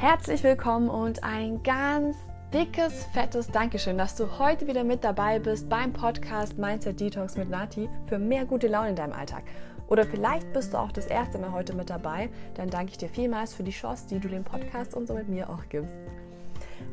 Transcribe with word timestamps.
Herzlich 0.00 0.42
willkommen 0.42 0.88
und 0.88 1.22
ein 1.24 1.62
ganz 1.62 2.16
dickes, 2.54 3.04
fettes 3.12 3.48
Dankeschön, 3.48 3.98
dass 3.98 4.16
du 4.16 4.38
heute 4.38 4.66
wieder 4.66 4.82
mit 4.82 5.04
dabei 5.04 5.38
bist 5.38 5.68
beim 5.68 5.92
Podcast 5.92 6.56
Mindset 6.56 6.98
Detox 6.98 7.36
mit 7.36 7.50
Nati 7.50 7.86
für 8.06 8.18
mehr 8.18 8.46
gute 8.46 8.66
Laune 8.66 8.88
in 8.88 8.96
deinem 8.96 9.12
Alltag. 9.12 9.42
Oder 9.88 10.06
vielleicht 10.06 10.54
bist 10.54 10.72
du 10.72 10.78
auch 10.78 10.90
das 10.90 11.04
erste 11.04 11.36
Mal 11.36 11.52
heute 11.52 11.74
mit 11.74 11.90
dabei, 11.90 12.30
dann 12.54 12.70
danke 12.70 12.92
ich 12.92 12.96
dir 12.96 13.10
vielmals 13.10 13.52
für 13.52 13.62
die 13.62 13.72
Chance, 13.72 14.06
die 14.08 14.18
du 14.18 14.28
dem 14.28 14.42
Podcast 14.42 14.94
und 14.94 15.06
so 15.06 15.12
mit 15.12 15.28
mir 15.28 15.50
auch 15.50 15.68
gibst. 15.68 15.98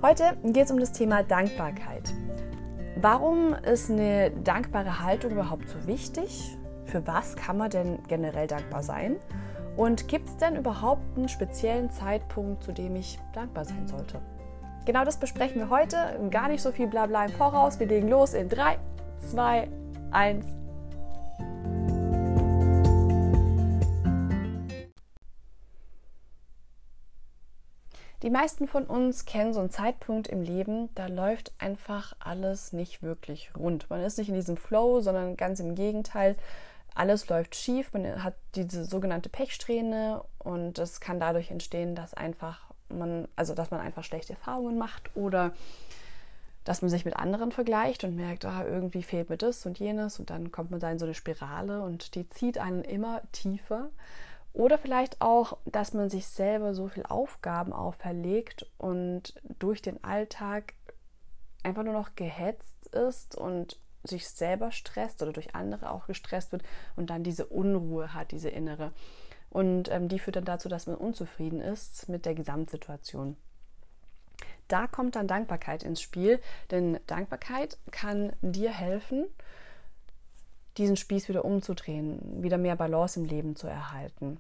Heute 0.01 0.35
geht 0.43 0.65
es 0.65 0.71
um 0.71 0.79
das 0.81 0.91
Thema 0.91 1.23
Dankbarkeit. 1.23 2.13
Warum 2.97 3.53
ist 3.53 3.89
eine 3.89 4.31
dankbare 4.31 5.01
Haltung 5.01 5.31
überhaupt 5.31 5.69
so 5.69 5.87
wichtig? 5.87 6.57
Für 6.83 7.07
was 7.07 7.37
kann 7.37 7.57
man 7.57 7.69
denn 7.69 7.99
generell 8.09 8.47
dankbar 8.47 8.83
sein? 8.83 9.15
Und 9.77 10.07
gibt 10.07 10.27
es 10.27 10.37
denn 10.37 10.55
überhaupt 10.55 11.03
einen 11.15 11.29
speziellen 11.29 11.91
Zeitpunkt, 11.91 12.63
zu 12.63 12.71
dem 12.71 12.95
ich 12.95 13.19
dankbar 13.33 13.63
sein 13.63 13.87
sollte? 13.87 14.19
Genau 14.85 15.05
das 15.05 15.17
besprechen 15.17 15.59
wir 15.59 15.69
heute. 15.69 16.19
Gar 16.31 16.47
nicht 16.47 16.63
so 16.63 16.71
viel 16.71 16.87
Blabla 16.87 17.25
im 17.25 17.31
Voraus. 17.31 17.79
Wir 17.79 17.85
legen 17.85 18.07
los 18.07 18.33
in 18.33 18.49
3, 18.49 18.79
2, 19.29 19.69
1. 20.09 20.45
Die 28.23 28.31
meisten 28.31 28.67
von 28.67 28.85
uns 28.85 29.25
kennen 29.25 29.53
so 29.53 29.59
einen 29.59 29.69
Zeitpunkt 29.69 30.27
im 30.27 30.41
Leben, 30.41 30.89
da 30.95 31.05
läuft 31.05 31.53
einfach 31.59 32.15
alles 32.19 32.73
nicht 32.73 33.03
wirklich 33.03 33.51
rund. 33.55 33.91
Man 33.91 34.01
ist 34.01 34.17
nicht 34.17 34.29
in 34.29 34.35
diesem 34.35 34.57
Flow, 34.57 35.01
sondern 35.01 35.37
ganz 35.37 35.59
im 35.59 35.75
Gegenteil 35.75 36.35
alles 36.97 37.29
läuft 37.29 37.55
schief, 37.55 37.93
man 37.93 38.23
hat 38.23 38.35
diese 38.55 38.85
sogenannte 38.85 39.29
Pechsträhne 39.29 40.23
und 40.39 40.79
es 40.79 40.99
kann 40.99 41.19
dadurch 41.19 41.51
entstehen, 41.51 41.95
dass 41.95 42.13
einfach 42.13 42.67
man, 42.89 43.27
also 43.35 43.53
dass 43.53 43.71
man 43.71 43.79
einfach 43.79 44.03
schlechte 44.03 44.33
Erfahrungen 44.33 44.77
macht 44.77 45.15
oder 45.15 45.53
dass 46.63 46.81
man 46.81 46.89
sich 46.89 47.05
mit 47.05 47.15
anderen 47.15 47.51
vergleicht 47.51 48.03
und 48.03 48.15
merkt, 48.15 48.43
ah, 48.45 48.65
irgendwie 48.65 49.03
fehlt 49.03 49.29
mir 49.29 49.37
das 49.37 49.65
und 49.65 49.79
jenes 49.79 50.19
und 50.19 50.29
dann 50.29 50.51
kommt 50.51 50.71
man 50.71 50.79
da 50.79 50.91
in 50.91 50.99
so 50.99 51.05
eine 51.05 51.13
Spirale 51.13 51.81
und 51.81 52.15
die 52.15 52.29
zieht 52.29 52.57
einen 52.57 52.83
immer 52.83 53.21
tiefer. 53.31 53.89
Oder 54.51 54.77
vielleicht 54.77 55.21
auch, 55.21 55.57
dass 55.65 55.93
man 55.93 56.09
sich 56.09 56.27
selber 56.27 56.73
so 56.73 56.87
viel 56.87 57.03
Aufgaben 57.03 57.71
auferlegt 57.71 58.65
und 58.77 59.35
durch 59.59 59.81
den 59.81 60.03
Alltag 60.03 60.73
einfach 61.63 61.83
nur 61.83 61.93
noch 61.93 62.15
gehetzt 62.15 62.87
ist 62.87 63.35
und 63.35 63.79
sich 64.03 64.27
selber 64.27 64.71
stresst 64.71 65.21
oder 65.21 65.33
durch 65.33 65.55
andere 65.55 65.91
auch 65.91 66.07
gestresst 66.07 66.51
wird 66.51 66.63
und 66.95 67.09
dann 67.09 67.23
diese 67.23 67.45
Unruhe 67.45 68.13
hat, 68.13 68.31
diese 68.31 68.49
innere. 68.49 68.91
Und 69.49 69.89
ähm, 69.91 70.09
die 70.09 70.19
führt 70.19 70.35
dann 70.35 70.45
dazu, 70.45 70.69
dass 70.69 70.87
man 70.87 70.95
unzufrieden 70.95 71.61
ist 71.61 72.09
mit 72.09 72.25
der 72.25 72.35
Gesamtsituation. 72.35 73.37
Da 74.67 74.87
kommt 74.87 75.15
dann 75.15 75.27
Dankbarkeit 75.27 75.83
ins 75.83 76.01
Spiel, 76.01 76.41
denn 76.71 76.99
Dankbarkeit 77.07 77.77
kann 77.91 78.33
dir 78.41 78.71
helfen, 78.71 79.25
diesen 80.77 80.97
Spieß 80.97 81.29
wieder 81.29 81.45
umzudrehen, 81.45 82.43
wieder 82.43 82.57
mehr 82.57 82.75
Balance 82.75 83.19
im 83.19 83.25
Leben 83.25 83.55
zu 83.55 83.67
erhalten. 83.67 84.39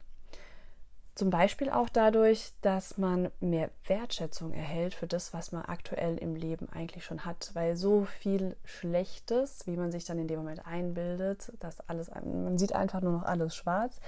Zum 1.17 1.31
Beispiel 1.31 1.71
auch 1.71 1.89
dadurch, 1.89 2.53
dass 2.61 2.99
man 2.99 3.31
mehr 3.39 3.71
Wertschätzung 3.87 4.53
erhält 4.53 4.93
für 4.93 5.07
das, 5.07 5.33
was 5.33 5.51
man 5.51 5.65
aktuell 5.65 6.15
im 6.19 6.35
Leben 6.35 6.69
eigentlich 6.69 7.05
schon 7.05 7.25
hat. 7.25 7.49
Weil 7.55 7.75
so 7.75 8.05
viel 8.05 8.55
Schlechtes, 8.63 9.65
wie 9.65 9.77
man 9.77 9.91
sich 9.91 10.05
dann 10.05 10.19
in 10.19 10.27
dem 10.27 10.37
Moment 10.37 10.67
einbildet, 10.67 11.53
dass 11.59 11.79
alles, 11.89 12.11
man 12.11 12.59
sieht 12.59 12.73
einfach 12.73 13.01
nur 13.01 13.13
noch 13.13 13.23
alles 13.23 13.55
schwarz, 13.55 13.99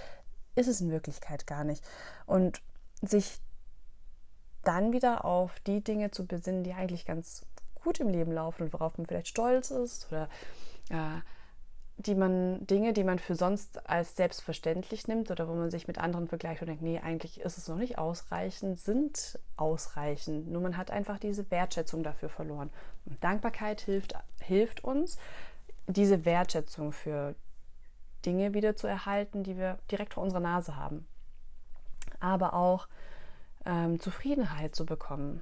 ist 0.53 0.67
es 0.67 0.81
in 0.81 0.91
Wirklichkeit 0.91 1.47
gar 1.47 1.63
nicht. 1.63 1.83
Und 2.27 2.61
sich 3.01 3.39
dann 4.63 4.93
wieder 4.93 5.25
auf 5.25 5.59
die 5.61 5.83
Dinge 5.83 6.11
zu 6.11 6.27
besinnen, 6.27 6.63
die 6.63 6.73
eigentlich 6.73 7.07
ganz 7.07 7.43
gut 7.73 7.99
im 7.99 8.09
Leben 8.09 8.33
laufen 8.33 8.65
und 8.65 8.73
worauf 8.73 8.99
man 8.99 9.07
vielleicht 9.07 9.29
stolz 9.29 9.71
ist 9.71 10.09
oder 10.11 10.29
äh, 10.91 11.21
die 11.99 12.15
man, 12.15 12.65
Dinge, 12.65 12.93
die 12.93 13.03
man 13.03 13.19
für 13.19 13.35
sonst 13.35 13.89
als 13.89 14.15
selbstverständlich 14.15 15.09
nimmt 15.09 15.31
oder 15.31 15.49
wo 15.49 15.53
man 15.53 15.69
sich 15.69 15.85
mit 15.85 15.97
anderen 15.97 16.29
vergleicht 16.29 16.61
und 16.61 16.67
denkt, 16.67 16.81
nee, 16.81 16.97
eigentlich 16.97 17.41
ist 17.41 17.57
es 17.57 17.67
noch 17.67 17.75
nicht 17.75 17.97
ausreichend, 17.97 18.79
sind 18.79 19.37
ausreichend. 19.57 20.49
Nur 20.49 20.61
man 20.61 20.77
hat 20.77 20.91
einfach 20.91 21.19
diese 21.19 21.51
Wertschätzung 21.51 22.01
dafür 22.01 22.29
verloren. 22.29 22.69
Und 23.05 23.21
Dankbarkeit 23.21 23.81
hilft, 23.81 24.13
hilft 24.39 24.81
uns, 24.81 25.17
diese 25.87 26.23
Wertschätzung 26.23 26.93
für 26.93 27.35
Dinge 28.25 28.53
wieder 28.53 28.77
zu 28.77 28.87
erhalten, 28.87 29.43
die 29.43 29.57
wir 29.57 29.77
direkt 29.91 30.13
vor 30.13 30.23
unserer 30.23 30.39
Nase 30.39 30.77
haben. 30.77 31.05
Aber 32.21 32.53
auch 32.53 32.87
ähm, 33.65 33.99
Zufriedenheit 33.99 34.73
zu 34.73 34.85
bekommen. 34.85 35.41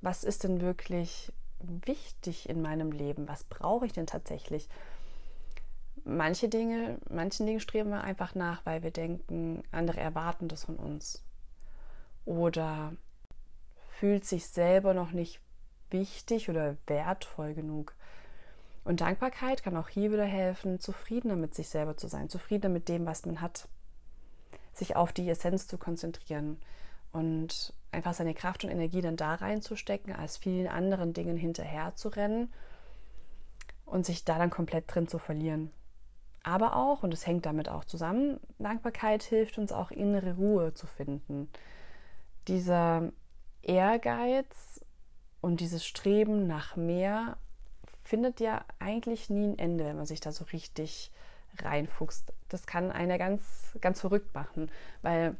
Was 0.00 0.22
ist 0.22 0.44
denn 0.44 0.60
wirklich 0.60 1.32
wichtig 1.58 2.48
in 2.48 2.62
meinem 2.62 2.92
Leben? 2.92 3.26
Was 3.26 3.42
brauche 3.42 3.84
ich 3.84 3.92
denn 3.92 4.06
tatsächlich? 4.06 4.68
Manche 6.08 6.48
Dinge, 6.48 6.98
manchen 7.08 7.46
Dingen 7.46 7.60
streben 7.60 7.90
wir 7.90 8.02
einfach 8.02 8.34
nach, 8.34 8.64
weil 8.64 8.82
wir 8.82 8.90
denken, 8.90 9.62
andere 9.70 10.00
erwarten 10.00 10.48
das 10.48 10.64
von 10.64 10.76
uns. 10.76 11.22
Oder 12.24 12.92
fühlt 13.90 14.24
sich 14.24 14.46
selber 14.46 14.94
noch 14.94 15.12
nicht 15.12 15.40
wichtig 15.90 16.50
oder 16.50 16.76
wertvoll 16.86 17.54
genug. 17.54 17.94
Und 18.84 19.00
Dankbarkeit 19.00 19.62
kann 19.62 19.76
auch 19.76 19.88
hier 19.88 20.12
wieder 20.12 20.24
helfen, 20.24 20.80
zufriedener 20.80 21.36
mit 21.36 21.54
sich 21.54 21.68
selber 21.68 21.96
zu 21.96 22.08
sein, 22.08 22.28
zufriedener 22.28 22.72
mit 22.72 22.88
dem, 22.88 23.06
was 23.06 23.26
man 23.26 23.40
hat, 23.40 23.68
sich 24.72 24.96
auf 24.96 25.12
die 25.12 25.28
Essenz 25.28 25.66
zu 25.66 25.76
konzentrieren 25.76 26.58
und 27.12 27.74
einfach 27.90 28.14
seine 28.14 28.34
Kraft 28.34 28.64
und 28.64 28.70
Energie 28.70 29.00
dann 29.00 29.16
da 29.16 29.34
reinzustecken, 29.34 30.14
als 30.14 30.36
vielen 30.36 30.68
anderen 30.68 31.12
Dingen 31.12 31.36
hinterher 31.36 31.94
zu 31.96 32.08
rennen 32.08 32.52
und 33.84 34.06
sich 34.06 34.24
da 34.24 34.38
dann 34.38 34.50
komplett 34.50 34.84
drin 34.94 35.08
zu 35.08 35.18
verlieren. 35.18 35.70
Aber 36.48 36.76
auch, 36.76 37.02
und 37.02 37.12
es 37.12 37.26
hängt 37.26 37.44
damit 37.44 37.68
auch 37.68 37.84
zusammen, 37.84 38.40
Dankbarkeit 38.58 39.22
hilft 39.22 39.58
uns 39.58 39.70
auch 39.70 39.90
innere 39.90 40.36
Ruhe 40.36 40.72
zu 40.72 40.86
finden. 40.86 41.50
Dieser 42.46 43.12
Ehrgeiz 43.60 44.80
und 45.42 45.60
dieses 45.60 45.84
Streben 45.84 46.46
nach 46.46 46.74
mehr 46.74 47.36
findet 48.02 48.40
ja 48.40 48.64
eigentlich 48.78 49.28
nie 49.28 49.48
ein 49.48 49.58
Ende, 49.58 49.84
wenn 49.84 49.96
man 49.96 50.06
sich 50.06 50.20
da 50.20 50.32
so 50.32 50.44
richtig 50.44 51.12
reinfuchst. 51.58 52.32
Das 52.48 52.66
kann 52.66 52.90
einer 52.92 53.18
ganz, 53.18 53.76
ganz 53.82 54.00
verrückt 54.00 54.34
machen, 54.34 54.70
weil 55.02 55.36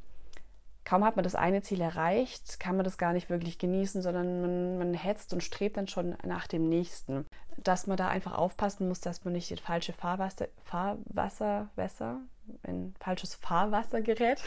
kaum 0.89 1.05
hat 1.05 1.17
man 1.17 1.23
das 1.23 1.35
eine 1.35 1.61
Ziel 1.61 1.83
erreicht, 1.83 2.59
kann 2.61 2.77
man 2.77 2.85
das 2.85 2.97
gar 2.97 3.13
nicht 3.13 3.29
wirklich 3.29 3.59
genießen, 3.59 4.01
sondern 4.01 4.41
man, 4.41 4.79
man 4.79 4.95
hetzt 4.95 5.35
und 5.35 5.43
strebt 5.43 5.77
dann 5.77 5.87
schon 5.87 6.17
nach 6.25 6.47
dem 6.47 6.67
nächsten. 6.67 7.27
Dass 7.59 7.87
man 7.87 7.99
da 7.99 8.09
einfach 8.09 8.33
aufpassen 8.33 8.89
muss, 8.89 9.03
dass 9.03 9.23
man 9.23 9.35
nicht 9.35 9.51
in 9.51 9.59
falsche 9.59 9.93
Fahrwasser, 9.93 10.49
Fahrwasser, 10.65 11.69
Wässer, 11.77 12.21
ein 12.63 12.95
falsches 13.01 13.35
Fahrwasser 13.35 14.01
gerät. 14.01 14.41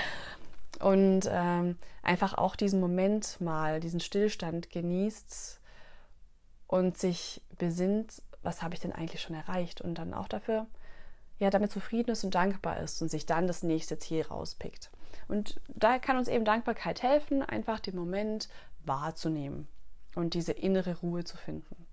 und 0.80 1.30
ähm, 1.30 1.78
einfach 2.02 2.34
auch 2.34 2.56
diesen 2.56 2.78
Moment 2.78 3.40
mal, 3.40 3.80
diesen 3.80 4.00
Stillstand 4.00 4.68
genießt 4.68 5.60
und 6.66 6.98
sich 6.98 7.40
besinnt, 7.56 8.20
was 8.42 8.62
habe 8.62 8.74
ich 8.74 8.80
denn 8.80 8.92
eigentlich 8.92 9.22
schon 9.22 9.34
erreicht 9.34 9.80
und 9.80 9.94
dann 9.94 10.12
auch 10.12 10.28
dafür 10.28 10.66
ja 11.38 11.50
damit 11.50 11.72
zufrieden 11.72 12.10
ist 12.10 12.24
und 12.24 12.34
dankbar 12.34 12.80
ist 12.80 13.02
und 13.02 13.10
sich 13.10 13.26
dann 13.26 13.46
das 13.46 13.62
nächste 13.62 13.98
Ziel 13.98 14.22
rauspickt. 14.22 14.90
Und 15.28 15.60
da 15.68 15.98
kann 15.98 16.16
uns 16.16 16.28
eben 16.28 16.44
Dankbarkeit 16.44 17.02
helfen, 17.02 17.42
einfach 17.42 17.80
den 17.80 17.96
Moment 17.96 18.48
wahrzunehmen 18.84 19.68
und 20.14 20.34
diese 20.34 20.52
innere 20.52 20.98
Ruhe 20.98 21.24
zu 21.24 21.36
finden. 21.36 21.86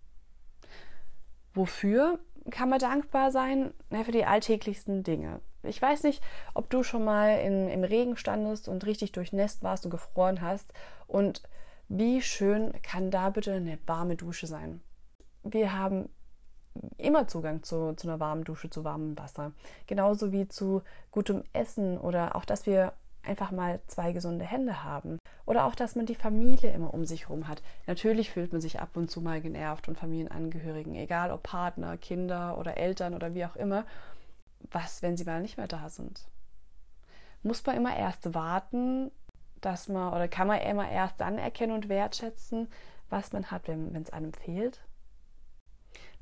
Wofür 1.53 2.19
kann 2.49 2.69
man 2.69 2.79
dankbar 2.79 3.31
sein? 3.31 3.73
Ja, 3.89 4.03
für 4.03 4.11
die 4.11 4.25
alltäglichsten 4.25 5.03
Dinge. 5.03 5.41
Ich 5.63 5.81
weiß 5.81 6.03
nicht, 6.03 6.23
ob 6.53 6.69
du 6.69 6.83
schon 6.83 7.03
mal 7.03 7.39
in, 7.39 7.69
im 7.69 7.83
Regen 7.83 8.17
standest 8.17 8.67
und 8.67 8.85
richtig 8.85 9.11
durchnässt 9.11 9.61
warst 9.63 9.85
und 9.85 9.91
gefroren 9.91 10.41
hast. 10.41 10.73
Und 11.07 11.43
wie 11.87 12.21
schön 12.21 12.73
kann 12.81 13.11
da 13.11 13.29
bitte 13.29 13.53
eine 13.53 13.77
warme 13.85 14.15
Dusche 14.15 14.47
sein? 14.47 14.81
Wir 15.43 15.77
haben 15.77 16.09
immer 16.97 17.27
Zugang 17.27 17.63
zu, 17.63 17.93
zu 17.93 18.07
einer 18.07 18.19
warmen 18.19 18.43
Dusche, 18.43 18.69
zu 18.69 18.83
warmem 18.83 19.17
Wasser. 19.17 19.51
Genauso 19.87 20.31
wie 20.31 20.47
zu 20.47 20.81
gutem 21.11 21.43
Essen 21.53 21.97
oder 21.97 22.35
auch, 22.35 22.45
dass 22.45 22.65
wir 22.65 22.93
einfach 23.23 23.51
mal 23.51 23.79
zwei 23.87 24.13
gesunde 24.13 24.45
Hände 24.45 24.83
haben. 24.83 25.17
Oder 25.45 25.65
auch, 25.65 25.75
dass 25.75 25.95
man 25.95 26.05
die 26.05 26.15
Familie 26.15 26.71
immer 26.71 26.93
um 26.93 27.05
sich 27.05 27.27
herum 27.27 27.47
hat. 27.47 27.61
Natürlich 27.87 28.31
fühlt 28.31 28.51
man 28.51 28.61
sich 28.61 28.79
ab 28.79 28.95
und 28.95 29.11
zu 29.11 29.21
mal 29.21 29.41
genervt 29.41 29.87
und 29.87 29.97
Familienangehörigen, 29.97 30.95
egal 30.95 31.31
ob 31.31 31.43
Partner, 31.43 31.97
Kinder 31.97 32.57
oder 32.57 32.77
Eltern 32.77 33.13
oder 33.13 33.33
wie 33.33 33.45
auch 33.45 33.55
immer. 33.55 33.85
Was, 34.71 35.01
wenn 35.01 35.17
sie 35.17 35.25
mal 35.25 35.41
nicht 35.41 35.57
mehr 35.57 35.67
da 35.67 35.89
sind? 35.89 36.27
Muss 37.43 37.65
man 37.65 37.75
immer 37.75 37.95
erst 37.95 38.33
warten, 38.33 39.11
dass 39.61 39.87
man, 39.87 40.13
oder 40.13 40.27
kann 40.27 40.47
man 40.47 40.61
immer 40.61 40.89
erst 40.89 41.19
dann 41.19 41.37
erkennen 41.37 41.73
und 41.73 41.89
wertschätzen, 41.89 42.67
was 43.09 43.33
man 43.33 43.49
hat, 43.51 43.67
wenn 43.67 43.95
es 43.95 44.13
einem 44.13 44.33
fehlt? 44.33 44.81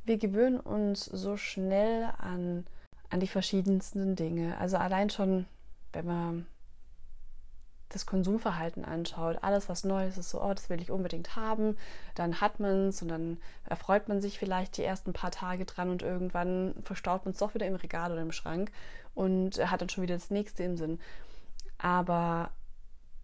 Wir 0.10 0.18
gewöhnen 0.18 0.60
uns 0.60 1.06
so 1.06 1.38
schnell 1.38 2.10
an, 2.18 2.66
an 3.12 3.20
die 3.20 3.28
verschiedensten 3.28 4.16
Dinge. 4.16 4.58
Also 4.58 4.78
allein 4.78 5.12
schon, 5.12 5.46
wenn 5.94 6.08
man 6.08 6.48
das 7.90 8.08
Konsumverhalten 8.08 8.86
anschaut, 8.86 9.38
alles 9.44 9.70
was 9.70 9.84
neu 9.84 10.08
ist, 10.08 10.18
ist 10.18 10.32
so, 10.32 10.42
oh, 10.42 10.52
das 10.52 10.68
will 10.68 10.82
ich 10.82 10.90
unbedingt 10.90 11.36
haben, 11.36 11.78
dann 12.16 12.42
hat 12.42 12.60
man 12.60 12.88
es 12.88 13.04
und 13.04 13.10
dann 13.10 13.38
erfreut 13.66 14.10
man 14.10 14.20
sich 14.20 14.40
vielleicht 14.40 14.78
die 14.78 14.84
ersten 14.84 15.14
paar 15.14 15.30
Tage 15.30 15.66
dran 15.66 15.92
und 15.92 16.02
irgendwann 16.02 16.74
verstaut 16.84 17.26
man 17.26 17.34
es 17.34 17.40
doch 17.40 17.54
wieder 17.54 17.68
im 17.68 17.76
Regal 17.76 18.12
oder 18.12 18.24
im 18.24 18.32
Schrank 18.32 18.72
und 19.14 19.60
hat 19.70 19.82
dann 19.82 19.90
schon 19.90 20.02
wieder 20.02 20.16
das 20.16 20.32
nächste 20.32 20.64
im 20.64 20.76
Sinn. 20.76 21.00
Aber 21.78 22.50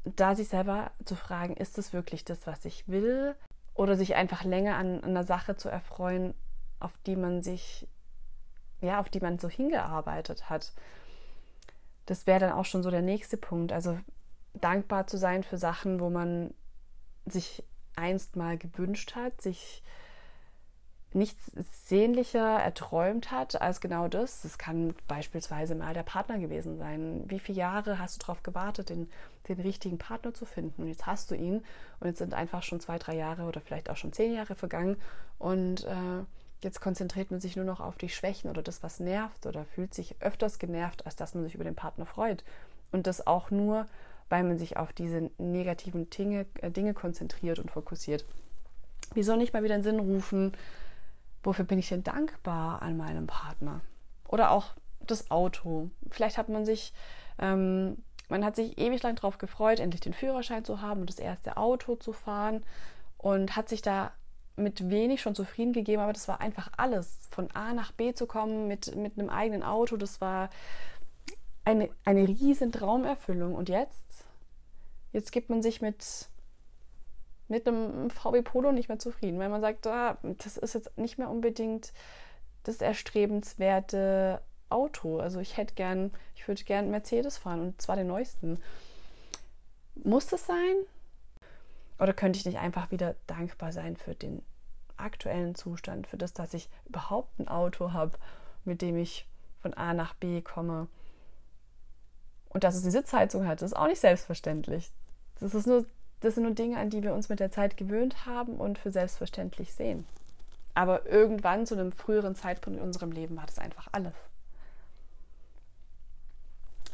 da 0.04 0.36
sich 0.36 0.50
selber 0.50 0.92
zu 1.04 1.16
fragen, 1.16 1.58
ist 1.58 1.80
es 1.80 1.94
wirklich 1.94 2.26
das, 2.26 2.46
was 2.46 2.64
ich 2.64 2.88
will? 2.88 3.34
Oder 3.74 3.98
sich 3.98 4.14
einfach 4.14 4.44
länger 4.44 4.76
an, 4.76 5.04
an 5.04 5.10
einer 5.10 5.24
Sache 5.24 5.58
zu 5.58 5.68
erfreuen, 5.68 6.36
auf 6.80 6.98
die 7.06 7.16
man 7.16 7.42
sich, 7.42 7.88
ja, 8.82 9.00
auf 9.00 9.10
die 9.10 9.20
man 9.20 9.40
so 9.40 9.50
hingearbeitet 9.50 10.50
hat. 10.50 10.74
Das 12.06 12.28
wäre 12.28 12.40
dann 12.40 12.52
auch 12.52 12.66
schon 12.66 12.84
so 12.84 12.92
der 12.92 13.02
nächste 13.02 13.38
Punkt. 13.38 13.72
Also 13.72 13.98
dankbar 14.54 15.08
zu 15.08 15.18
sein 15.18 15.44
für 15.44 15.58
Sachen, 15.58 16.00
wo 16.00 16.10
man 16.10 16.54
sich 17.26 17.64
einst 17.96 18.36
mal 18.36 18.58
gewünscht 18.58 19.16
hat, 19.16 19.42
sich 19.42 19.82
nichts 21.16 21.52
sehnlicher 21.88 22.60
erträumt 22.60 23.32
hat 23.32 23.62
als 23.62 23.80
genau 23.80 24.10
das. 24.10 24.42
Das 24.42 24.58
kann 24.58 24.94
beispielsweise 25.08 25.74
mal 25.74 25.94
der 25.94 26.04
Partner 26.04 26.38
gewesen 26.38 26.78
sein. 26.78 27.24
Wie 27.28 27.40
viele 27.40 27.58
Jahre 27.58 28.00
hast 28.00 28.18
du 28.18 28.20
darauf 28.26 28.44
gewartet, 28.44 28.90
den, 28.90 29.10
den 29.48 29.60
richtigen 29.62 29.98
Partner 29.98 30.34
zu 30.34 30.46
finden? 30.46 30.84
Und 30.84 30.90
jetzt 30.90 31.06
hast 31.06 31.32
du 31.32 31.36
ihn 31.36 31.64
und 32.02 32.08
jetzt 32.08 32.20
sind 32.20 32.34
einfach 32.34 32.64
schon 32.64 32.82
zwei, 32.82 33.00
drei 33.00 33.16
Jahre 33.16 33.44
oder 33.44 33.62
vielleicht 33.62 33.90
auch 33.90 33.96
schon 33.96 34.12
zehn 34.12 34.34
Jahre 34.34 34.56
vergangen 34.56 34.98
und 35.40 35.86
äh, 35.86 36.24
jetzt 36.62 36.82
konzentriert 36.82 37.32
man 37.32 37.42
sich 37.42 37.56
nur 37.56 37.66
noch 37.66 37.80
auf 37.80 37.98
die 37.98 38.10
Schwächen 38.10 38.50
oder 38.50 38.62
das, 38.62 38.84
was 38.84 39.00
nervt 39.00 39.46
oder 39.46 39.66
fühlt 39.66 39.94
sich 39.94 40.16
öfters 40.22 40.60
genervt, 40.60 41.06
als 41.06 41.16
dass 41.16 41.36
man 41.36 41.44
sich 41.44 41.56
über 41.56 41.64
den 41.64 41.76
Partner 41.76 42.06
freut. 42.06 42.44
Und 42.92 43.08
das 43.08 43.28
auch 43.28 43.52
nur, 43.52 43.88
weil 44.30 44.44
man 44.44 44.58
sich 44.58 44.78
auf 44.78 44.94
diese 44.94 45.30
negativen 45.38 46.10
Dinge, 46.10 46.46
äh, 46.62 46.72
Dinge 46.72 46.94
konzentriert 46.94 47.60
und 47.60 47.72
fokussiert. 47.72 48.26
Wieso 49.14 49.36
nicht 49.36 49.54
mal 49.54 49.64
wieder 49.64 49.76
einen 49.76 49.84
Sinn 49.84 50.00
rufen? 50.00 50.54
Wofür 51.44 51.66
bin 51.66 51.80
ich 51.80 51.90
denn 51.90 52.04
dankbar 52.04 52.82
an 52.82 52.98
meinem 52.98 53.28
Partner? 53.28 53.82
Oder 54.28 54.52
auch 54.52 54.74
das 55.06 55.30
Auto. 55.30 55.92
Vielleicht 56.10 56.38
hat 56.38 56.50
man 56.50 56.66
sich, 56.66 56.94
ähm, 57.38 57.98
man 58.30 58.44
hat 58.44 58.56
sich 58.56 58.80
ewig 58.80 59.04
lang 59.04 59.16
darauf 59.16 59.38
gefreut, 59.38 59.80
endlich 59.80 60.02
den 60.02 60.14
Führerschein 60.14 60.66
zu 60.66 60.82
haben 60.82 61.02
und 61.02 61.10
das 61.10 61.20
erste 61.20 61.58
Auto 61.58 61.96
zu 61.96 62.14
fahren 62.14 62.64
und 63.18 63.56
hat 63.56 63.70
sich 63.70 63.84
da 63.84 64.12
mit 64.56 64.90
wenig 64.90 65.22
schon 65.22 65.36
zufrieden 65.36 65.74
gegeben, 65.74 66.02
aber 66.02 66.14
das 66.14 66.28
war 66.28 66.42
einfach 66.42 66.70
alles. 66.78 67.20
Von 67.32 67.52
A 67.52 67.74
nach 67.74 67.92
B 67.92 68.14
zu 68.14 68.26
kommen 68.26 68.68
mit, 68.68 68.96
mit 68.96 69.18
einem 69.18 69.30
eigenen 69.30 69.64
Auto, 69.64 69.98
das 69.98 70.22
war 70.22 70.50
eine, 71.66 71.90
eine 72.06 72.28
riesen 72.28 72.72
Traumerfüllung. 72.72 73.56
Und 73.56 73.70
jetzt? 73.70 74.26
Jetzt 75.12 75.32
gibt 75.32 75.50
man 75.50 75.62
sich 75.62 75.82
mit 75.82 76.30
mit 77.48 77.68
einem 77.68 78.10
VW 78.10 78.42
Polo 78.42 78.72
nicht 78.72 78.90
mehr 78.90 79.00
zufrieden, 79.00 79.40
weil 79.40 79.50
man 79.50 79.62
sagt, 79.62 79.86
ah, 79.88 80.18
das 80.24 80.58
ist 80.58 80.74
jetzt 80.74 80.98
nicht 80.98 81.18
mehr 81.18 81.30
unbedingt 81.30 81.94
das 82.64 82.82
erstrebenswerte 82.82 84.42
Auto. 84.70 85.20
Also 85.20 85.40
ich 85.40 85.58
hätte 85.58 85.76
gern, 85.76 86.12
ich 86.36 86.48
würde 86.48 86.64
gern 86.64 86.90
Mercedes 86.90 87.38
fahren 87.38 87.62
und 87.62 87.82
zwar 87.82 87.96
den 87.96 88.08
neuesten. 88.08 88.60
Muss 90.04 90.28
das 90.28 90.48
sein? 90.48 90.76
Oder 92.00 92.14
könnte 92.14 92.40
ich 92.40 92.46
nicht 92.46 92.60
einfach 92.60 92.92
wieder 92.92 93.16
dankbar 93.28 93.72
sein 93.72 93.96
für 93.98 94.16
den 94.16 94.42
aktuellen 94.98 95.56
Zustand, 95.56 96.08
für 96.08 96.18
das, 96.18 96.34
dass 96.34 96.54
ich 96.54 96.70
überhaupt 96.86 97.40
ein 97.40 97.48
Auto 97.48 97.94
habe, 97.94 98.18
mit 98.64 98.82
dem 98.82 98.98
ich 98.98 99.28
von 99.62 99.74
A 99.74 99.94
nach 99.94 100.14
B 100.16 100.42
komme? 100.42 100.88
Und 102.50 102.64
dass 102.64 102.76
es 102.76 102.84
die 102.84 102.92
Sitzheizung 102.92 103.48
hat, 103.48 103.62
ist 103.62 103.76
auch 103.76 103.88
nicht 103.88 104.00
selbstverständlich. 104.00 104.92
Das 105.40 105.54
ist 105.54 105.68
nur 105.68 105.86
das 106.26 106.36
sind 106.36 106.44
nur 106.44 106.54
Dinge, 106.54 106.78
an 106.78 106.90
die 106.90 107.04
wir 107.04 107.14
uns 107.14 107.30
mit 107.30 107.40
der 107.40 107.52
Zeit 107.52 107.78
gewöhnt 107.78 108.26
haben 108.26 108.56
und 108.56 108.80
für 108.80 108.92
selbstverständlich 108.92 109.74
sehen. 109.74 110.06
Aber 110.74 111.06
irgendwann 111.06 111.66
zu 111.66 111.76
einem 111.76 111.92
früheren 111.92 112.36
Zeitpunkt 112.36 112.80
in 112.80 112.86
unserem 112.86 113.12
Leben 113.12 113.38
war 113.38 113.46
das 113.46 113.60
einfach 113.60 113.88
alles. 113.92 114.14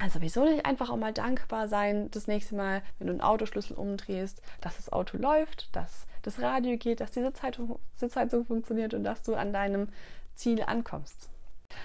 Also 0.01 0.19
wieso 0.19 0.44
nicht 0.45 0.65
einfach 0.65 0.89
auch 0.89 0.98
mal 0.98 1.13
dankbar 1.13 1.68
sein, 1.68 2.09
das 2.09 2.25
nächste 2.25 2.56
Mal, 2.56 2.81
wenn 2.98 3.06
du 3.06 3.13
einen 3.13 3.21
Autoschlüssel 3.21 3.77
umdrehst, 3.77 4.42
dass 4.59 4.77
das 4.77 4.92
Auto 4.92 5.18
läuft, 5.18 5.75
dass 5.75 6.07
das 6.24 6.42
Radio 6.42 6.75
geht, 6.75 7.01
dass 7.01 7.12
die 7.12 7.21
Sitzheizung, 7.21 7.77
Sitzheizung 7.98 8.45
funktioniert 8.45 8.95
und 8.95 9.03
dass 9.03 9.21
du 9.21 9.36
an 9.36 9.53
deinem 9.53 9.89
Ziel 10.33 10.63
ankommst. 10.63 11.30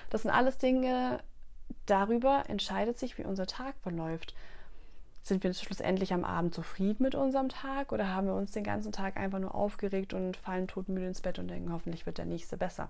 Das 0.08 0.22
sind 0.22 0.30
alles 0.30 0.56
Dinge, 0.56 1.20
darüber 1.84 2.44
entscheidet 2.48 2.98
sich, 2.98 3.18
wie 3.18 3.24
unser 3.24 3.46
Tag 3.46 3.74
verläuft. 3.82 4.34
Sind 5.22 5.44
wir 5.44 5.52
schlussendlich 5.52 6.14
am 6.14 6.24
Abend 6.24 6.54
zufrieden 6.54 7.02
mit 7.02 7.14
unserem 7.14 7.50
Tag 7.50 7.92
oder 7.92 8.14
haben 8.14 8.28
wir 8.28 8.34
uns 8.34 8.52
den 8.52 8.64
ganzen 8.64 8.92
Tag 8.92 9.18
einfach 9.18 9.40
nur 9.40 9.54
aufgeregt 9.54 10.14
und 10.14 10.38
fallen 10.38 10.68
todmüde 10.68 11.06
ins 11.06 11.20
Bett 11.20 11.38
und 11.38 11.48
denken, 11.48 11.70
hoffentlich 11.70 12.06
wird 12.06 12.16
der 12.16 12.24
nächste 12.24 12.56
besser? 12.56 12.88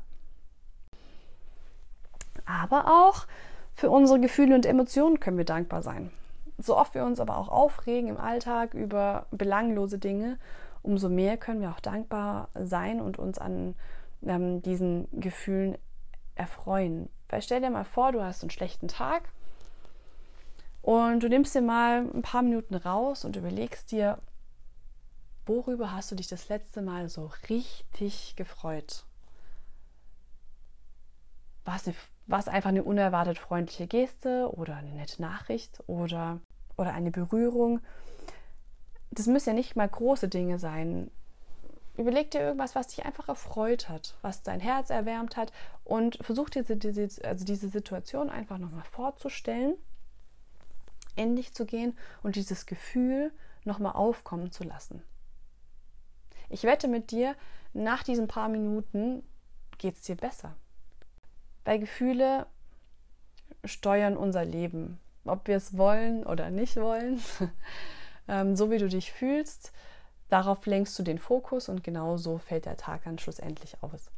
Aber 2.44 2.86
auch 2.86 3.26
für 3.76 3.90
unsere 3.90 4.18
Gefühle 4.18 4.54
und 4.54 4.64
Emotionen 4.64 5.20
können 5.20 5.36
wir 5.36 5.44
dankbar 5.44 5.82
sein. 5.82 6.10
So 6.58 6.76
oft 6.76 6.94
wir 6.94 7.04
uns 7.04 7.20
aber 7.20 7.36
auch 7.36 7.48
aufregen 7.48 8.08
im 8.08 8.16
Alltag 8.16 8.72
über 8.72 9.26
belanglose 9.30 9.98
Dinge, 9.98 10.38
umso 10.82 11.10
mehr 11.10 11.36
können 11.36 11.60
wir 11.60 11.70
auch 11.70 11.80
dankbar 11.80 12.48
sein 12.54 13.00
und 13.00 13.18
uns 13.18 13.38
an 13.38 13.74
ähm, 14.24 14.62
diesen 14.62 15.08
Gefühlen 15.12 15.76
erfreuen. 16.34 17.10
Weil 17.28 17.42
stell 17.42 17.60
dir 17.60 17.68
mal 17.68 17.84
vor, 17.84 18.12
du 18.12 18.22
hast 18.22 18.42
einen 18.42 18.50
schlechten 18.50 18.88
Tag 18.88 19.28
und 20.80 21.22
du 21.22 21.28
nimmst 21.28 21.54
dir 21.54 21.60
mal 21.60 22.08
ein 22.14 22.22
paar 22.22 22.42
Minuten 22.42 22.76
raus 22.76 23.26
und 23.26 23.36
überlegst 23.36 23.92
dir, 23.92 24.18
worüber 25.44 25.92
hast 25.92 26.10
du 26.10 26.14
dich 26.14 26.28
das 26.28 26.48
letzte 26.48 26.80
Mal 26.80 27.10
so 27.10 27.30
richtig 27.50 28.36
gefreut? 28.36 29.04
War 31.66 31.76
es, 31.76 31.90
einfach 32.28 32.70
eine 32.70 32.84
unerwartet 32.84 33.38
freundliche 33.38 33.86
Geste 33.86 34.50
oder 34.52 34.76
eine 34.76 34.92
nette 34.92 35.22
Nachricht 35.22 35.82
oder, 35.86 36.40
oder 36.76 36.92
eine 36.92 37.10
Berührung? 37.10 37.80
Das 39.10 39.26
müssen 39.26 39.50
ja 39.50 39.54
nicht 39.54 39.76
mal 39.76 39.88
große 39.88 40.28
Dinge 40.28 40.58
sein. 40.58 41.10
Überleg 41.96 42.30
dir 42.30 42.40
irgendwas, 42.40 42.74
was 42.74 42.88
dich 42.88 43.06
einfach 43.06 43.28
erfreut 43.28 43.88
hat, 43.88 44.16
was 44.20 44.42
dein 44.42 44.60
Herz 44.60 44.90
erwärmt 44.90 45.36
hat 45.36 45.52
und 45.84 46.18
versuch 46.20 46.50
dir 46.50 46.62
diese, 46.64 47.08
also 47.24 47.44
diese 47.44 47.68
Situation 47.68 48.28
einfach 48.28 48.58
nochmal 48.58 48.84
vorzustellen 48.84 49.76
in 51.14 51.34
dich 51.36 51.54
zu 51.54 51.64
gehen 51.64 51.96
und 52.22 52.36
dieses 52.36 52.66
Gefühl 52.66 53.32
nochmal 53.64 53.92
aufkommen 53.92 54.52
zu 54.52 54.64
lassen. 54.64 55.02
Ich 56.48 56.64
wette 56.64 56.88
mit 56.88 57.10
dir, 57.10 57.34
nach 57.72 58.02
diesen 58.02 58.28
paar 58.28 58.48
Minuten 58.48 59.22
geht 59.78 59.96
es 59.96 60.02
dir 60.02 60.16
besser. 60.16 60.54
Weil 61.66 61.78
Gefühle 61.78 62.46
steuern 63.66 64.16
unser 64.16 64.46
Leben, 64.46 64.98
ob 65.26 65.46
wir 65.46 65.56
es 65.56 65.76
wollen 65.76 66.24
oder 66.24 66.50
nicht 66.50 66.76
wollen. 66.76 67.20
Ähm, 68.28 68.56
so 68.56 68.72
wie 68.72 68.78
du 68.78 68.88
dich 68.88 69.12
fühlst, 69.12 69.70
darauf 70.30 70.66
lenkst 70.66 70.98
du 70.98 71.04
den 71.04 71.20
Fokus 71.20 71.68
und 71.68 71.84
genau 71.84 72.16
so 72.16 72.38
fällt 72.38 72.66
der 72.66 72.76
Tag 72.76 73.04
dann 73.04 73.20
schlussendlich 73.20 73.80
aus. 73.84 74.10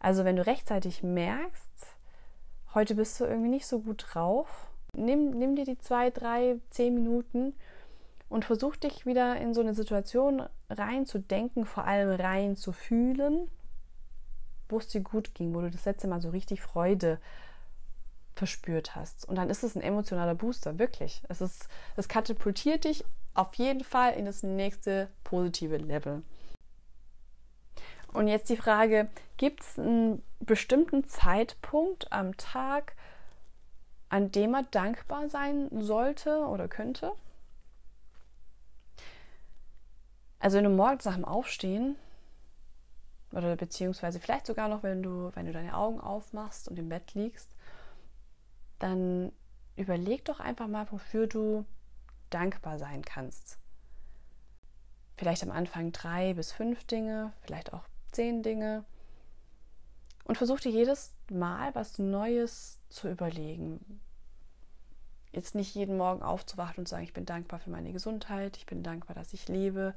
Also 0.00 0.24
wenn 0.24 0.36
du 0.36 0.46
rechtzeitig 0.46 1.02
merkst, 1.02 1.94
heute 2.72 2.94
bist 2.94 3.20
du 3.20 3.26
irgendwie 3.26 3.50
nicht 3.50 3.66
so 3.66 3.80
gut 3.80 4.06
drauf, 4.08 4.70
Nimm, 4.96 5.30
nimm 5.30 5.56
dir 5.56 5.64
die 5.64 5.78
zwei, 5.78 6.10
drei, 6.10 6.56
zehn 6.70 6.94
Minuten 6.94 7.54
und 8.28 8.44
versuch 8.44 8.76
dich 8.76 9.06
wieder 9.06 9.36
in 9.36 9.54
so 9.54 9.60
eine 9.60 9.74
Situation 9.74 10.42
reinzudenken, 10.70 11.66
vor 11.66 11.84
allem 11.84 12.20
rein 12.20 12.56
zu 12.56 12.72
fühlen, 12.72 13.48
wo 14.74 14.78
es 14.78 14.88
dir 14.88 15.00
gut 15.00 15.34
ging, 15.34 15.54
wo 15.54 15.60
du 15.60 15.70
das 15.70 15.84
letzte 15.84 16.08
Mal 16.08 16.20
so 16.20 16.30
richtig 16.30 16.60
Freude 16.60 17.18
verspürt 18.34 18.96
hast. 18.96 19.26
Und 19.26 19.36
dann 19.36 19.48
ist 19.48 19.62
es 19.62 19.76
ein 19.76 19.82
emotionaler 19.82 20.34
Booster, 20.34 20.78
wirklich. 20.80 21.22
Es, 21.28 21.40
ist, 21.40 21.68
es 21.96 22.08
katapultiert 22.08 22.84
dich 22.84 23.04
auf 23.34 23.54
jeden 23.54 23.84
Fall 23.84 24.14
in 24.14 24.24
das 24.24 24.42
nächste 24.42 25.08
positive 25.22 25.76
Level. 25.76 26.22
Und 28.12 28.26
jetzt 28.26 28.50
die 28.50 28.56
Frage, 28.56 29.08
gibt 29.36 29.62
es 29.62 29.78
einen 29.78 30.22
bestimmten 30.40 31.08
Zeitpunkt 31.08 32.12
am 32.12 32.36
Tag, 32.36 32.96
an 34.08 34.32
dem 34.32 34.54
er 34.54 34.64
dankbar 34.64 35.28
sein 35.28 35.68
sollte 35.82 36.46
oder 36.46 36.66
könnte. 36.66 37.12
Also 40.40 40.56
wenn 40.56 40.64
du 40.64 40.70
morgens 40.70 41.04
nach 41.04 41.14
dem 41.14 41.24
Aufstehen 41.24 41.96
oder 43.34 43.56
beziehungsweise 43.56 44.20
vielleicht 44.20 44.46
sogar 44.46 44.68
noch, 44.68 44.82
wenn 44.82 45.02
du, 45.02 45.30
wenn 45.34 45.46
du 45.46 45.52
deine 45.52 45.76
Augen 45.76 46.00
aufmachst 46.00 46.68
und 46.68 46.78
im 46.78 46.88
Bett 46.88 47.14
liegst, 47.14 47.54
dann 48.78 49.32
überleg 49.76 50.24
doch 50.24 50.40
einfach 50.40 50.68
mal, 50.68 50.90
wofür 50.90 51.26
du 51.26 51.64
dankbar 52.30 52.78
sein 52.78 53.02
kannst. 53.02 53.58
Vielleicht 55.16 55.42
am 55.42 55.50
Anfang 55.50 55.92
drei 55.92 56.34
bis 56.34 56.52
fünf 56.52 56.84
Dinge, 56.84 57.32
vielleicht 57.42 57.72
auch 57.72 57.84
zehn 58.12 58.42
Dinge. 58.42 58.84
Und 60.24 60.38
versuch 60.38 60.58
dir 60.58 60.72
jedes 60.72 61.12
Mal 61.30 61.74
was 61.74 61.98
Neues 61.98 62.80
zu 62.88 63.08
überlegen. 63.10 64.00
jetzt 65.32 65.54
nicht 65.54 65.74
jeden 65.74 65.96
Morgen 65.96 66.22
aufzuwachen 66.22 66.78
und 66.78 66.86
zu 66.86 66.92
sagen, 66.92 67.04
ich 67.04 67.12
bin 67.12 67.26
dankbar 67.26 67.58
für 67.58 67.70
meine 67.70 67.92
Gesundheit, 67.92 68.56
ich 68.56 68.66
bin 68.66 68.82
dankbar, 68.82 69.14
dass 69.14 69.32
ich 69.32 69.48
lebe, 69.48 69.94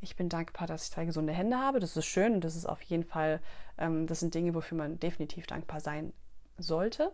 ich 0.00 0.16
bin 0.16 0.28
dankbar, 0.28 0.66
dass 0.66 0.84
ich 0.84 0.90
zwei 0.90 1.04
gesunde 1.04 1.32
Hände 1.32 1.58
habe. 1.58 1.80
Das 1.80 1.96
ist 1.96 2.06
schön 2.06 2.34
und 2.34 2.44
das 2.44 2.56
ist 2.56 2.66
auf 2.66 2.82
jeden 2.82 3.04
Fall, 3.04 3.40
ähm, 3.78 4.06
das 4.06 4.20
sind 4.20 4.34
Dinge, 4.34 4.54
wofür 4.54 4.76
man 4.78 4.98
definitiv 4.98 5.46
dankbar 5.46 5.80
sein 5.80 6.12
sollte. 6.58 7.12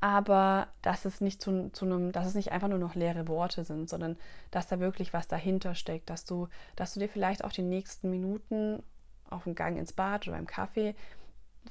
Aber 0.00 0.68
dass 0.82 1.04
es 1.04 1.20
nicht 1.20 1.40
zu, 1.40 1.70
zu 1.72 1.86
einem, 1.86 2.12
dass 2.12 2.26
es 2.26 2.34
nicht 2.34 2.52
einfach 2.52 2.68
nur 2.68 2.78
noch 2.78 2.94
leere 2.94 3.28
Worte 3.28 3.64
sind, 3.64 3.88
sondern 3.88 4.16
dass 4.50 4.66
da 4.66 4.78
wirklich 4.78 5.12
was 5.12 5.26
dahinter 5.26 5.74
steckt, 5.74 6.10
dass 6.10 6.24
du, 6.24 6.48
dass 6.76 6.94
du 6.94 7.00
dir 7.00 7.08
vielleicht 7.08 7.44
auch 7.44 7.52
die 7.52 7.62
nächsten 7.62 8.10
Minuten 8.10 8.82
auf 9.30 9.44
dem 9.44 9.54
Gang 9.54 9.78
ins 9.78 9.92
Bad 9.92 10.28
oder 10.28 10.36
beim 10.36 10.46
Kaffee 10.46 10.94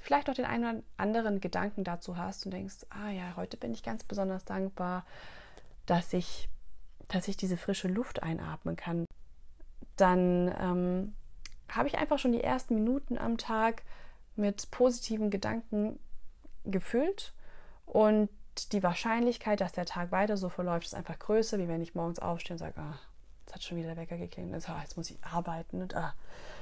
vielleicht 0.01 0.29
auch 0.29 0.33
den 0.33 0.45
einen 0.45 0.63
oder 0.63 0.83
anderen 0.97 1.39
Gedanken 1.39 1.83
dazu 1.83 2.17
hast 2.17 2.45
und 2.45 2.51
denkst, 2.51 2.85
ah 2.89 3.09
ja, 3.09 3.35
heute 3.35 3.57
bin 3.57 3.73
ich 3.73 3.83
ganz 3.83 4.03
besonders 4.03 4.45
dankbar, 4.45 5.05
dass 5.85 6.13
ich, 6.13 6.49
dass 7.07 7.27
ich 7.27 7.37
diese 7.37 7.57
frische 7.57 7.87
Luft 7.87 8.23
einatmen 8.23 8.75
kann, 8.75 9.05
dann 9.95 10.53
ähm, 10.59 11.15
habe 11.69 11.87
ich 11.87 11.97
einfach 11.97 12.19
schon 12.19 12.31
die 12.31 12.43
ersten 12.43 12.75
Minuten 12.75 13.17
am 13.17 13.37
Tag 13.37 13.83
mit 14.35 14.69
positiven 14.71 15.29
Gedanken 15.29 15.99
gefüllt 16.65 17.33
und 17.85 18.29
die 18.71 18.83
Wahrscheinlichkeit, 18.83 19.61
dass 19.61 19.73
der 19.73 19.85
Tag 19.85 20.11
weiter 20.11 20.37
so 20.37 20.49
verläuft, 20.49 20.87
ist 20.87 20.95
einfach 20.95 21.19
größer, 21.19 21.59
wie 21.59 21.67
wenn 21.67 21.81
ich 21.81 21.95
morgens 21.95 22.19
aufstehe 22.19 22.55
und 22.55 22.59
sage, 22.59 22.79
ah, 22.79 22.99
jetzt 23.45 23.55
hat 23.55 23.63
schon 23.63 23.77
wieder 23.77 23.89
der 23.89 23.97
Wecker 23.97 24.17
geklingelt, 24.17 24.55
jetzt, 24.55 24.69
ah, 24.69 24.79
jetzt 24.81 24.97
muss 24.97 25.09
ich 25.09 25.17
arbeiten 25.23 25.81
und 25.81 25.95
ah, 25.95 26.13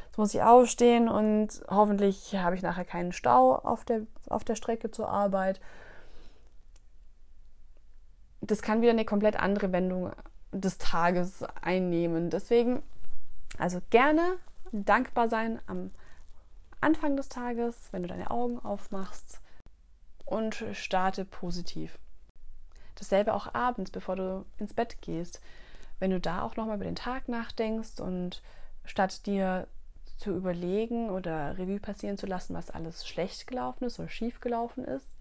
jetzt 0.08 0.18
muss 0.18 0.34
ich 0.34 0.42
aufstehen 0.42 1.08
und 1.08 1.64
hoffentlich 1.70 2.36
habe 2.36 2.56
ich 2.56 2.62
nachher 2.62 2.86
keinen 2.86 3.12
Stau 3.12 3.56
auf 3.56 3.86
der, 3.86 4.02
auf 4.30 4.44
der 4.44 4.56
Strecke 4.56 4.92
zur 4.92 5.10
Arbeit. 5.10 5.60
Das 8.42 8.62
kann 8.62 8.82
wieder 8.82 8.92
eine 8.92 9.06
komplett 9.06 9.38
andere 9.38 9.72
Wendung 9.72 10.12
des 10.52 10.78
Tages 10.78 11.44
einnehmen. 11.62 12.30
Deswegen 12.30 12.84
also 13.58 13.82
gerne 13.90 14.38
dankbar 14.72 15.28
sein 15.28 15.60
am 15.68 15.92
Anfang 16.82 17.16
des 17.16 17.30
Tages, 17.30 17.90
wenn 17.92 18.04
du 18.04 18.10
deine 18.10 18.32
Augen 18.32 18.60
aufmachst 18.60 19.40
und 20.26 20.66
starte 20.74 21.26
positiv. 21.26 21.98
Dasselbe 22.96 23.34
auch 23.34 23.54
abends, 23.54 23.92
bevor 23.92 24.16
du 24.16 24.46
ins 24.58 24.74
Bett 24.74 25.02
gehst. 25.02 25.42
Wenn 26.00 26.12
du 26.12 26.20
da 26.20 26.42
auch 26.42 26.56
nochmal 26.56 26.76
über 26.76 26.86
den 26.86 26.96
Tag 26.96 27.30
nachdenkst 27.30 28.00
und 28.00 28.42
statt 28.84 29.26
dir 29.26 29.68
zu 30.18 30.36
überlegen 30.36 31.10
oder 31.10 31.58
Revue 31.58 31.80
passieren 31.80 32.18
zu 32.18 32.26
lassen, 32.26 32.54
was 32.54 32.70
alles 32.70 33.08
schlecht 33.08 33.48
gelaufen 33.48 33.86
ist 33.86 34.00
oder 34.00 34.10
schief 34.10 34.42
gelaufen 34.42 34.84
ist, 34.84 35.14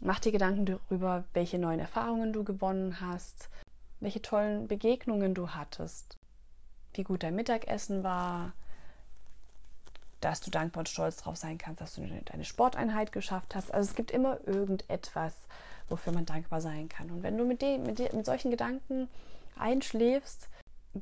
mach 0.00 0.20
dir 0.20 0.32
Gedanken 0.32 0.66
darüber, 0.66 1.24
welche 1.34 1.58
neuen 1.58 1.80
Erfahrungen 1.80 2.32
du 2.32 2.44
gewonnen 2.44 3.00
hast, 3.00 3.48
welche 4.00 4.22
tollen 4.22 4.66
Begegnungen 4.68 5.34
du 5.34 5.50
hattest 5.50 6.16
wie 6.94 7.04
gut 7.04 7.22
dein 7.22 7.34
Mittagessen 7.34 8.02
war, 8.02 8.52
dass 10.20 10.40
du 10.40 10.50
dankbar 10.50 10.82
und 10.82 10.88
stolz 10.88 11.16
drauf 11.16 11.36
sein 11.36 11.58
kannst, 11.58 11.80
dass 11.80 11.94
du 11.94 12.02
deine 12.02 12.44
Sporteinheit 12.44 13.12
geschafft 13.12 13.54
hast. 13.54 13.72
Also 13.72 13.90
es 13.90 13.96
gibt 13.96 14.10
immer 14.10 14.38
irgendetwas, 14.46 15.34
wofür 15.88 16.12
man 16.12 16.26
dankbar 16.26 16.60
sein 16.60 16.88
kann. 16.88 17.10
Und 17.10 17.22
wenn 17.22 17.36
du 17.36 17.44
mit, 17.44 17.60
dem, 17.60 17.82
mit, 17.82 17.98
mit 17.98 18.24
solchen 18.24 18.50
Gedanken 18.50 19.08
einschläfst, 19.58 20.48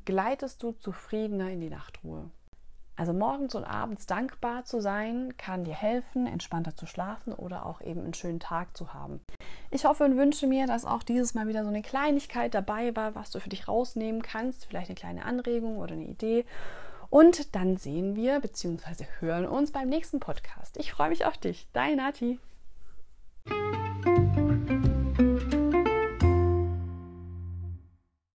gleitest 0.05 0.63
du 0.63 0.73
zufriedener 0.73 1.51
in 1.51 1.61
die 1.61 1.71
Nachtruhe. 1.71 2.31
Also 2.97 3.13
morgens 3.13 3.55
und 3.55 3.65
abends 3.65 4.07
dankbar 4.07 4.65
zu 4.65 4.81
sein, 4.81 5.35
kann 5.39 5.65
dir 5.65 5.75
helfen, 5.75 6.27
entspannter 6.27 6.77
zu 6.77 6.87
schlafen 6.87 7.33
oder 7.33 7.65
auch 7.65 7.81
eben 7.81 8.01
einen 8.03 8.15
schönen 8.15 8.41
Tag 8.41 8.77
zu 8.77 8.93
haben. 8.93 9.21
Ich 9.71 9.85
hoffe 9.85 10.05
und 10.05 10.17
wünsche 10.17 10.47
mir, 10.47 10.67
dass 10.67 10.85
auch 10.85 11.05
dieses 11.05 11.35
Mal 11.35 11.47
wieder 11.47 11.63
so 11.63 11.69
eine 11.69 11.83
Kleinigkeit 11.83 12.55
dabei 12.55 12.95
war, 12.97 13.15
was 13.15 13.31
du 13.31 13.39
für 13.39 13.49
dich 13.49 13.69
rausnehmen 13.69 14.21
kannst, 14.21 14.67
vielleicht 14.67 14.89
eine 14.89 14.97
kleine 14.97 15.25
Anregung 15.25 15.79
oder 15.79 15.93
eine 15.93 16.07
Idee. 16.07 16.45
Und 17.09 17.55
dann 17.55 17.77
sehen 17.77 18.17
wir 18.17 18.41
bzw. 18.41 19.05
hören 19.21 19.47
uns 19.47 19.71
beim 19.71 19.89
nächsten 19.89 20.21
Podcast. 20.21 20.77
Ich 20.77 20.93
freue 20.93 21.11
mich 21.11 21.25
auf 21.25 21.39
dich. 21.39 21.69
Dein 21.73 21.97
Nati. 21.97 22.39